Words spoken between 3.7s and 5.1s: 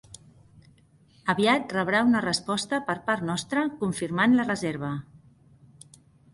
confirmant la reserva.